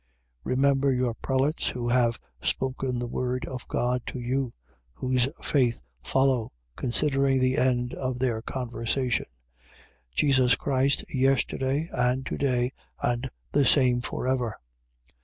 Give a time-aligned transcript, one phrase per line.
[0.01, 0.07] 13:7.
[0.45, 4.51] Remember your prelates who have spoken the word of God to you:
[4.93, 9.27] whose faith follow, considering the end of their conversation,
[10.15, 10.15] 13:8.
[10.15, 14.55] Jesus Christ, yesterday, and today: and the same for ever.